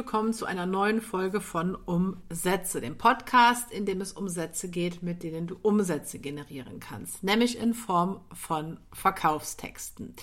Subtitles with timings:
[0.00, 5.02] willkommen zu einer neuen Folge von Umsätze, dem Podcast, in dem es um Sätze geht,
[5.02, 10.14] mit denen du Umsätze generieren kannst, nämlich in Form von Verkaufstexten.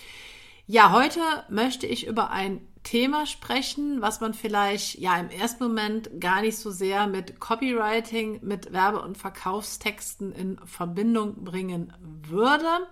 [0.65, 1.19] Ja, heute
[1.49, 6.57] möchte ich über ein Thema sprechen, was man vielleicht ja im ersten Moment gar nicht
[6.57, 11.93] so sehr mit Copywriting, mit Werbe- und Verkaufstexten in Verbindung bringen
[12.27, 12.87] würde.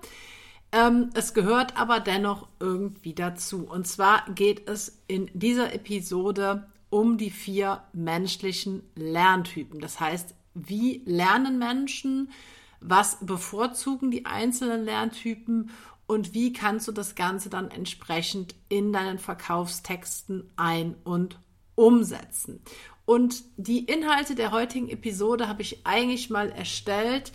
[0.72, 3.66] Ähm, es gehört aber dennoch irgendwie dazu.
[3.68, 9.82] Und zwar geht es in dieser Episode um die vier menschlichen Lerntypen.
[9.82, 12.32] Das heißt, wie lernen Menschen,
[12.80, 15.72] was bevorzugen die einzelnen Lerntypen
[16.08, 21.38] und wie kannst du das Ganze dann entsprechend in deinen Verkaufstexten ein- und
[21.76, 22.62] umsetzen.
[23.04, 27.34] Und die Inhalte der heutigen Episode habe ich eigentlich mal erstellt,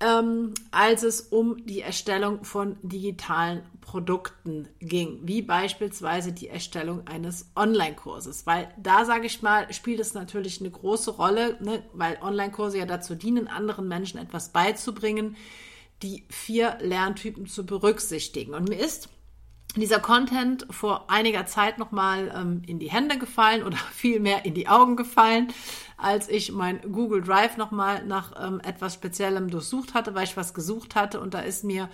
[0.00, 7.50] ähm, als es um die Erstellung von digitalen Produkten ging, wie beispielsweise die Erstellung eines
[7.56, 8.46] Online-Kurses.
[8.46, 11.82] Weil da, sage ich mal, spielt es natürlich eine große Rolle, ne?
[11.94, 15.36] weil Online-Kurse ja dazu dienen, anderen Menschen etwas beizubringen,
[16.02, 18.54] die vier Lerntypen zu berücksichtigen.
[18.54, 19.08] Und mir ist
[19.80, 24.68] dieser Content vor einiger Zeit nochmal ähm, in die Hände gefallen oder vielmehr in die
[24.68, 25.48] Augen gefallen,
[25.96, 30.54] als ich mein Google Drive nochmal nach ähm, etwas Speziellem durchsucht hatte, weil ich was
[30.54, 31.88] gesucht hatte und da ist mir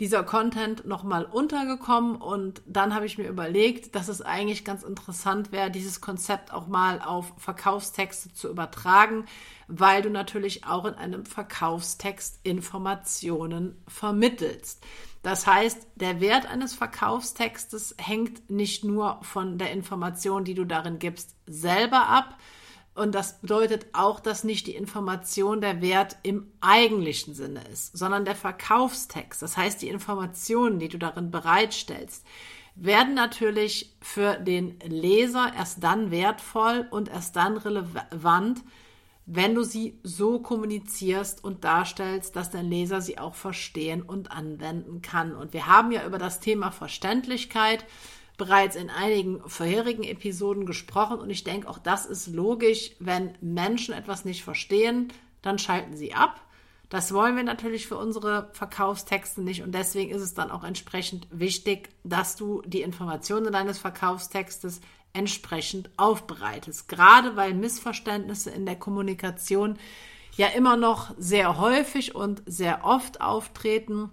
[0.00, 5.52] dieser Content nochmal untergekommen und dann habe ich mir überlegt, dass es eigentlich ganz interessant
[5.52, 9.26] wäre, dieses Konzept auch mal auf Verkaufstexte zu übertragen,
[9.68, 14.82] weil du natürlich auch in einem Verkaufstext Informationen vermittelst.
[15.22, 20.98] Das heißt, der Wert eines Verkaufstextes hängt nicht nur von der Information, die du darin
[20.98, 22.38] gibst, selber ab.
[22.94, 28.24] Und das bedeutet auch, dass nicht die Information der Wert im eigentlichen Sinne ist, sondern
[28.24, 29.42] der Verkaufstext.
[29.42, 32.24] Das heißt, die Informationen, die du darin bereitstellst,
[32.74, 38.62] werden natürlich für den Leser erst dann wertvoll und erst dann relevant,
[39.32, 45.02] wenn du sie so kommunizierst und darstellst, dass dein Leser sie auch verstehen und anwenden
[45.02, 45.36] kann.
[45.36, 47.84] Und wir haben ja über das Thema Verständlichkeit
[48.38, 53.94] bereits in einigen vorherigen Episoden gesprochen und ich denke, auch das ist logisch, wenn Menschen
[53.94, 56.40] etwas nicht verstehen, dann schalten sie ab.
[56.88, 61.28] Das wollen wir natürlich für unsere Verkaufstexte nicht und deswegen ist es dann auch entsprechend
[61.30, 64.80] wichtig, dass du die Informationen deines Verkaufstextes
[65.12, 66.88] entsprechend aufbereitest.
[66.88, 69.78] Gerade weil Missverständnisse in der Kommunikation
[70.36, 74.10] ja immer noch sehr häufig und sehr oft auftreten.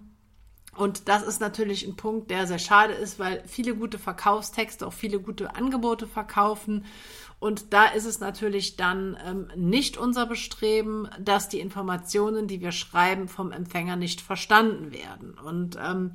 [0.76, 4.92] Und das ist natürlich ein Punkt, der sehr schade ist, weil viele gute Verkaufstexte auch
[4.92, 6.84] viele gute Angebote verkaufen.
[7.40, 12.72] Und da ist es natürlich dann ähm, nicht unser Bestreben, dass die Informationen, die wir
[12.72, 15.34] schreiben, vom Empfänger nicht verstanden werden.
[15.38, 16.12] Und ähm,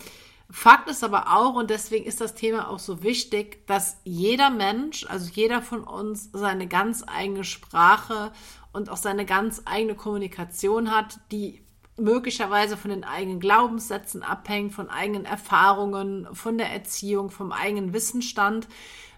[0.56, 5.04] Fakt ist aber auch, und deswegen ist das Thema auch so wichtig, dass jeder Mensch,
[5.10, 8.32] also jeder von uns, seine ganz eigene Sprache
[8.72, 11.66] und auch seine ganz eigene Kommunikation hat, die
[11.98, 18.68] möglicherweise von den eigenen Glaubenssätzen abhängt, von eigenen Erfahrungen, von der Erziehung, vom eigenen Wissensstand.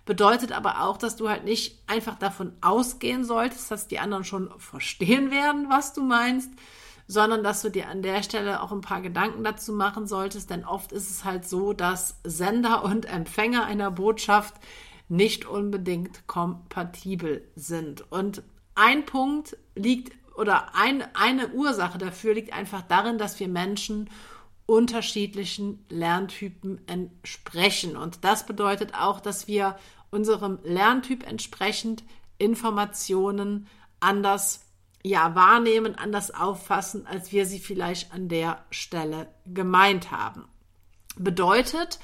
[0.06, 4.52] Bedeutet aber auch, dass du halt nicht einfach davon ausgehen solltest, dass die anderen schon
[4.58, 6.50] verstehen werden, was du meinst,
[7.08, 10.66] sondern dass du dir an der Stelle auch ein paar Gedanken dazu machen solltest, denn
[10.66, 14.56] oft ist es halt so, dass Sender und Empfänger einer Botschaft
[15.08, 18.12] nicht unbedingt kompatibel sind.
[18.12, 18.42] Und
[18.74, 24.10] ein Punkt liegt oder ein, eine Ursache dafür liegt einfach darin, dass wir Menschen
[24.66, 27.96] unterschiedlichen Lerntypen entsprechen.
[27.96, 29.78] Und das bedeutet auch, dass wir
[30.10, 32.04] unserem Lerntyp entsprechend
[32.38, 33.68] Informationen
[34.00, 34.65] anders
[35.06, 40.46] ja wahrnehmen, anders auffassen, als wir sie vielleicht an der Stelle gemeint haben.
[41.16, 42.00] Bedeutet,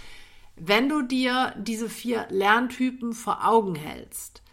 [0.56, 4.44] wenn du dir diese vier Lerntypen vor Augen hältst,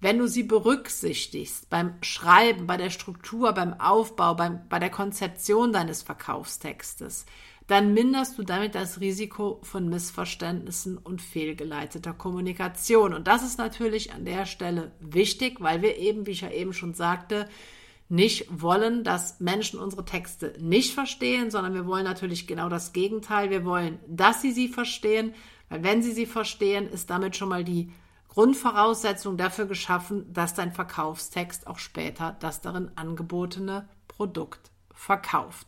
[0.00, 5.72] wenn du sie berücksichtigst beim Schreiben, bei der Struktur, beim Aufbau, beim, bei der Konzeption
[5.72, 7.26] deines Verkaufstextes,
[7.66, 13.12] dann minderst du damit das Risiko von Missverständnissen und fehlgeleiteter Kommunikation.
[13.12, 16.72] Und das ist natürlich an der Stelle wichtig, weil wir eben, wie ich ja eben
[16.72, 17.48] schon sagte,
[18.08, 23.50] nicht wollen, dass Menschen unsere Texte nicht verstehen, sondern wir wollen natürlich genau das Gegenteil.
[23.50, 25.34] Wir wollen, dass sie sie verstehen,
[25.68, 27.92] weil wenn sie sie verstehen, ist damit schon mal die
[28.28, 35.66] Grundvoraussetzung dafür geschaffen, dass dein Verkaufstext auch später das darin angebotene Produkt verkauft.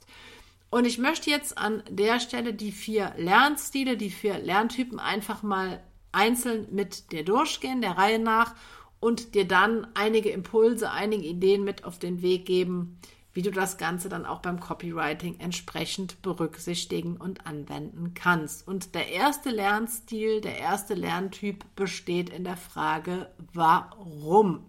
[0.71, 5.83] Und ich möchte jetzt an der Stelle die vier Lernstile, die vier Lerntypen einfach mal
[6.13, 8.55] einzeln mit dir durchgehen, der Reihe nach
[9.01, 12.99] und dir dann einige Impulse, einige Ideen mit auf den Weg geben,
[13.33, 18.67] wie du das Ganze dann auch beim Copywriting entsprechend berücksichtigen und anwenden kannst.
[18.67, 24.67] Und der erste Lernstil, der erste Lerntyp besteht in der Frage, warum?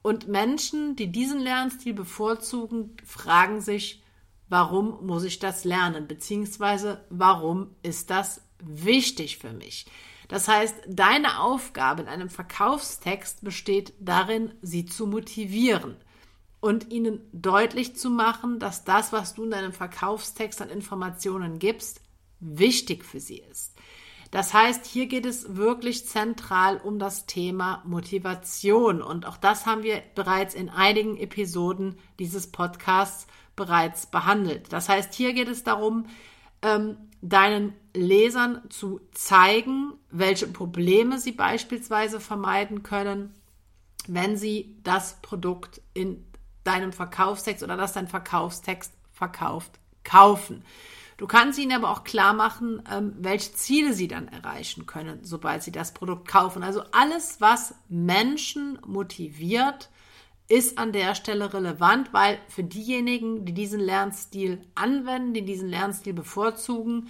[0.00, 4.02] Und Menschen, die diesen Lernstil bevorzugen, fragen sich,
[4.48, 6.08] warum muss ich das lernen?
[6.08, 9.86] Beziehungsweise, warum ist das wichtig für mich?
[10.32, 15.94] Das heißt, deine Aufgabe in einem Verkaufstext besteht darin, sie zu motivieren
[16.58, 22.00] und ihnen deutlich zu machen, dass das, was du in deinem Verkaufstext an Informationen gibst,
[22.40, 23.74] wichtig für sie ist.
[24.30, 29.02] Das heißt, hier geht es wirklich zentral um das Thema Motivation.
[29.02, 34.72] Und auch das haben wir bereits in einigen Episoden dieses Podcasts bereits behandelt.
[34.72, 36.06] Das heißt, hier geht es darum,
[36.62, 43.34] ähm, deinen Lesern zu zeigen, welche Probleme sie beispielsweise vermeiden können,
[44.08, 46.24] wenn sie das Produkt in
[46.64, 50.64] deinem Verkaufstext oder das dein Verkaufstext verkauft, kaufen.
[51.16, 55.62] Du kannst ihnen aber auch klar machen, ähm, welche Ziele sie dann erreichen können, sobald
[55.62, 56.64] sie das Produkt kaufen.
[56.64, 59.90] Also alles, was Menschen motiviert,
[60.48, 66.12] ist an der Stelle relevant, weil für diejenigen, die diesen Lernstil anwenden, die diesen Lernstil
[66.12, 67.08] bevorzugen,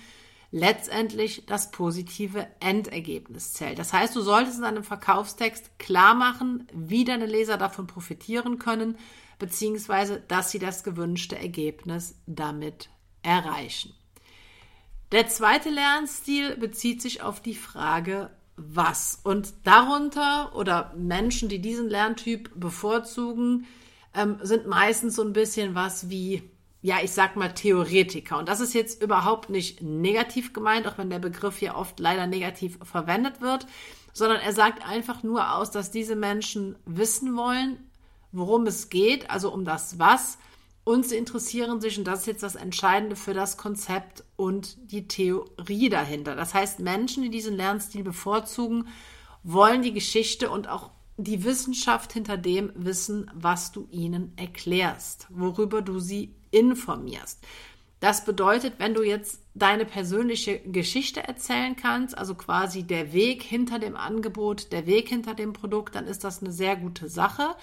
[0.53, 3.79] letztendlich das positive Endergebnis zählt.
[3.79, 8.99] Das heißt, du solltest in deinem Verkaufstext klar machen, wie deine Leser davon profitieren können,
[9.39, 12.91] beziehungsweise dass sie das gewünschte Ergebnis damit
[13.23, 13.95] erreichen.
[15.11, 18.31] Der zweite Lernstil bezieht sich auf die Frage,
[18.69, 19.21] was.
[19.23, 23.67] Und darunter oder Menschen, die diesen Lerntyp bevorzugen,
[24.15, 26.43] ähm, sind meistens so ein bisschen was wie,
[26.81, 28.39] ja, ich sag mal Theoretiker.
[28.39, 32.27] Und das ist jetzt überhaupt nicht negativ gemeint, auch wenn der Begriff hier oft leider
[32.27, 33.67] negativ verwendet wird,
[34.13, 37.79] sondern er sagt einfach nur aus, dass diese Menschen wissen wollen,
[38.33, 40.39] worum es geht, also um das Was.
[40.85, 45.07] Und sie interessieren sich, und das ist jetzt das Entscheidende für das Konzept und die
[45.07, 46.35] Theorie dahinter.
[46.35, 48.89] Das heißt, Menschen, die diesen Lernstil bevorzugen,
[49.45, 55.83] wollen die Geschichte und auch die Wissenschaft hinter dem wissen, was du ihnen erklärst, worüber
[55.83, 57.45] du sie informierst.
[58.01, 63.79] Das bedeutet, wenn du jetzt deine persönliche Geschichte erzählen kannst, also quasi der Weg hinter
[63.79, 67.55] dem Angebot, der Weg hinter dem Produkt, dann ist das eine sehr gute Sache.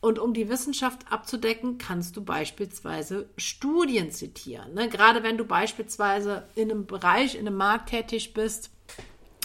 [0.00, 4.74] Und um die Wissenschaft abzudecken, kannst du beispielsweise Studien zitieren.
[4.74, 4.88] Ne?
[4.88, 8.70] Gerade wenn du beispielsweise in einem Bereich, in einem Markt tätig bist,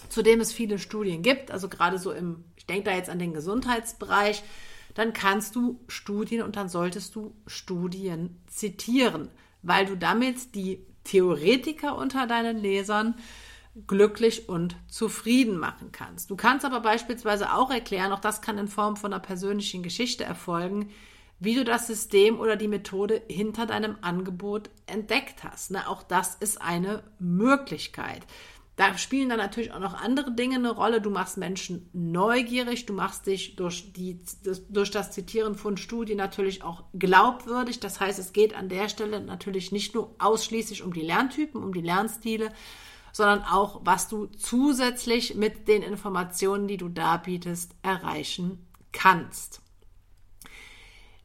[0.10, 3.18] zu dem es viele Studien gibt, also gerade so im, ich denke da jetzt an
[3.18, 4.44] den Gesundheitsbereich,
[4.94, 9.30] dann kannst du Studien und dann solltest du Studien zitieren,
[9.64, 13.16] weil du damit die Theoretiker unter deinen Lesern
[13.88, 16.30] glücklich und zufrieden machen kannst.
[16.30, 20.24] Du kannst aber beispielsweise auch erklären, auch das kann in Form von einer persönlichen Geschichte
[20.24, 20.92] erfolgen,
[21.40, 25.72] wie du das System oder die Methode hinter deinem Angebot entdeckt hast.
[25.72, 28.22] Na, auch das ist eine Möglichkeit.
[28.76, 31.00] Da spielen dann natürlich auch noch andere Dinge eine Rolle.
[31.00, 34.20] Du machst Menschen neugierig, du machst dich durch, die,
[34.70, 37.80] durch das Zitieren von Studien natürlich auch glaubwürdig.
[37.80, 41.72] Das heißt, es geht an der Stelle natürlich nicht nur ausschließlich um die Lerntypen, um
[41.72, 42.52] die Lernstile,
[43.14, 49.62] sondern auch, was du zusätzlich mit den Informationen, die du darbietest, erreichen kannst.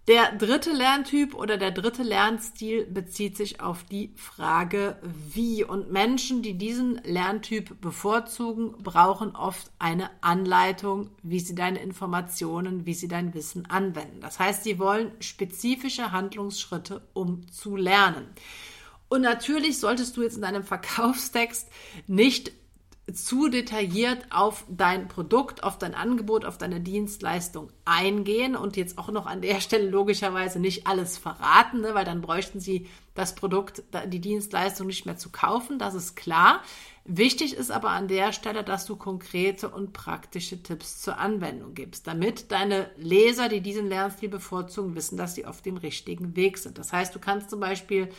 [0.08, 5.64] Der dritte Lerntyp oder der dritte Lernstil bezieht sich auf die Frage, wie.
[5.64, 12.94] Und Menschen, die diesen Lerntyp bevorzugen, brauchen oft eine Anleitung, wie sie deine Informationen, wie
[12.94, 14.22] sie dein Wissen anwenden.
[14.22, 18.28] Das heißt, sie wollen spezifische Handlungsschritte, um zu lernen.
[19.08, 21.68] Und natürlich solltest du jetzt in deinem Verkaufstext
[22.06, 22.52] nicht
[23.12, 29.10] zu detailliert auf dein Produkt, auf dein Angebot, auf deine Dienstleistung eingehen und jetzt auch
[29.10, 33.82] noch an der Stelle logischerweise nicht alles verraten, ne, weil dann bräuchten sie das Produkt,
[34.08, 36.62] die Dienstleistung nicht mehr zu kaufen, das ist klar.
[37.04, 42.06] Wichtig ist aber an der Stelle, dass du konkrete und praktische Tipps zur Anwendung gibst,
[42.06, 46.76] damit deine Leser, die diesen Lernstil bevorzugen, wissen, dass sie auf dem richtigen Weg sind.
[46.76, 48.10] Das heißt, du kannst zum Beispiel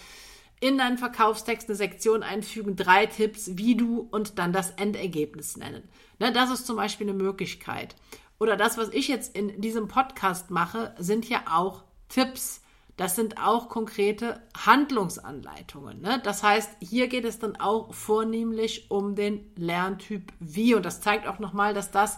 [0.59, 5.87] in deinen Verkaufstext eine Sektion einfügen, drei Tipps, wie du und dann das Endergebnis nennen.
[6.19, 7.95] Ne, das ist zum Beispiel eine Möglichkeit.
[8.39, 12.61] Oder das, was ich jetzt in diesem Podcast mache, sind ja auch Tipps.
[12.95, 16.01] Das sind auch konkrete Handlungsanleitungen.
[16.01, 16.21] Ne?
[16.23, 20.73] Das heißt, hier geht es dann auch vornehmlich um den Lerntyp wie.
[20.73, 22.17] Und das zeigt auch nochmal, dass das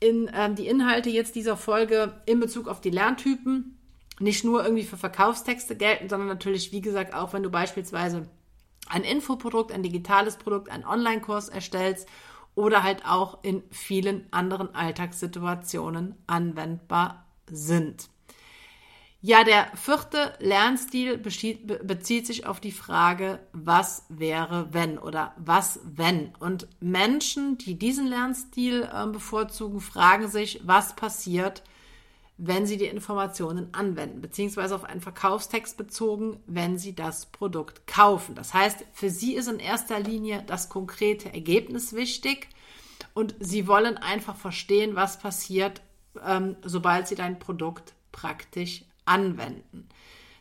[0.00, 3.77] in ähm, die Inhalte jetzt dieser Folge in Bezug auf die Lerntypen
[4.20, 8.28] nicht nur irgendwie für Verkaufstexte gelten, sondern natürlich, wie gesagt, auch wenn du beispielsweise
[8.88, 12.08] ein Infoprodukt, ein digitales Produkt, einen Online-Kurs erstellst
[12.54, 18.08] oder halt auch in vielen anderen Alltagssituationen anwendbar sind.
[19.20, 26.32] Ja, der vierte Lernstil bezieht sich auf die Frage, was wäre wenn oder was wenn.
[26.38, 31.64] Und Menschen, die diesen Lernstil äh, bevorzugen, fragen sich, was passiert,
[32.38, 38.36] wenn sie die Informationen anwenden, beziehungsweise auf einen Verkaufstext bezogen, wenn sie das Produkt kaufen.
[38.36, 42.48] Das heißt, für sie ist in erster Linie das konkrete Ergebnis wichtig
[43.12, 45.82] und sie wollen einfach verstehen, was passiert,
[46.24, 49.88] ähm, sobald sie dein Produkt praktisch anwenden.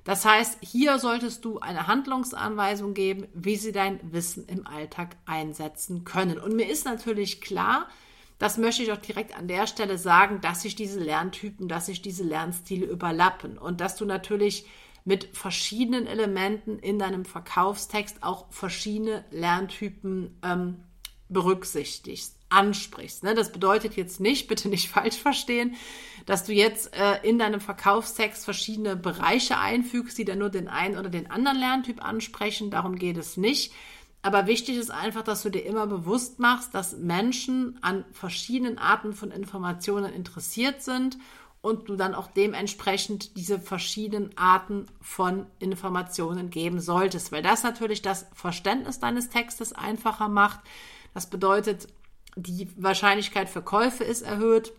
[0.04, 6.06] Das heißt, hier solltest du eine Handlungsanweisung geben, wie sie dein Wissen im Alltag einsetzen
[6.06, 6.40] können.
[6.40, 7.88] Und mir ist natürlich klar,
[8.40, 12.02] das möchte ich auch direkt an der Stelle sagen, dass sich diese Lerntypen, dass sich
[12.02, 14.66] diese Lernstile überlappen und dass du natürlich
[15.06, 20.84] mit verschiedenen Elementen in deinem Verkaufstext auch verschiedene Lerntypen ähm,
[21.30, 23.24] berücksichtigst, ansprichst.
[23.24, 23.34] Ne?
[23.34, 25.76] Das bedeutet jetzt nicht, bitte nicht falsch verstehen,
[26.26, 30.98] dass du jetzt äh, in deinem Verkaufstext verschiedene Bereiche einfügst, die dann nur den einen
[30.98, 32.70] oder den anderen Lerntyp ansprechen.
[32.70, 33.74] Darum geht es nicht.
[34.22, 39.14] Aber wichtig ist einfach, dass du dir immer bewusst machst, dass Menschen an verschiedenen Arten
[39.14, 41.18] von Informationen interessiert sind
[41.62, 48.02] und du dann auch dementsprechend diese verschiedenen Arten von Informationen geben solltest, weil das natürlich
[48.02, 50.60] das Verständnis deines Textes einfacher macht.
[51.14, 51.88] Das bedeutet,
[52.36, 54.72] die Wahrscheinlichkeit für Käufe ist erhöht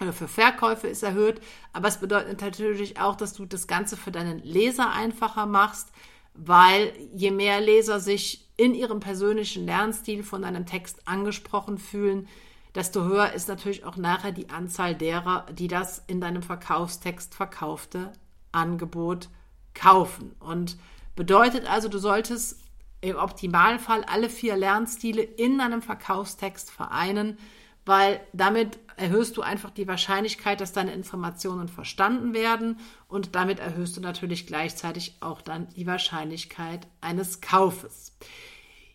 [0.00, 1.40] oder für Verkäufe ist erhöht,
[1.72, 5.88] aber es bedeutet natürlich auch, dass du das Ganze für deinen Leser einfacher machst,
[6.34, 12.28] weil je mehr Leser sich in ihrem persönlichen Lernstil von einem Text angesprochen fühlen,
[12.74, 18.12] desto höher ist natürlich auch nachher die Anzahl derer, die das in deinem Verkaufstext verkaufte
[18.52, 19.30] Angebot
[19.72, 20.36] kaufen.
[20.40, 20.76] Und
[21.16, 22.60] bedeutet also, du solltest
[23.00, 27.38] im Optimalfall alle vier Lernstile in deinem Verkaufstext vereinen,
[27.86, 33.96] weil damit erhöhst du einfach die Wahrscheinlichkeit, dass deine Informationen verstanden werden und damit erhöhst
[33.96, 38.16] du natürlich gleichzeitig auch dann die Wahrscheinlichkeit eines Kaufes.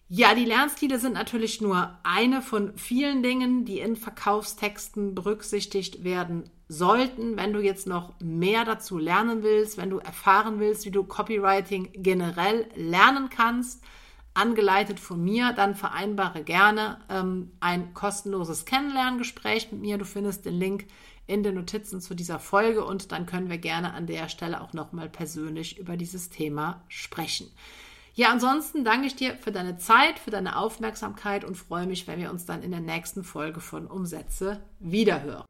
[0.08, 6.48] Ja, die Lernstile sind natürlich nur eine von vielen Dingen, die in Verkaufstexten berücksichtigt werden
[6.68, 7.38] sollten.
[7.38, 11.89] Wenn du jetzt noch mehr dazu lernen willst, wenn du erfahren willst, wie du Copywriting
[11.94, 13.84] generell lernen kannst,
[14.36, 19.98] angeleitet von mir, dann vereinbare gerne ähm, ein kostenloses Kennenlerngespräch mit mir.
[19.98, 20.86] Du findest den Link
[21.25, 24.74] in den Notizen zu dieser Folge und dann können wir gerne an der Stelle auch
[24.74, 27.50] nochmal persönlich über dieses Thema sprechen.
[28.13, 32.20] Ja, ansonsten danke ich dir für deine Zeit, für deine Aufmerksamkeit und freue mich, wenn
[32.20, 35.44] wir uns dann in der nächsten Folge von Umsätze wiederhören.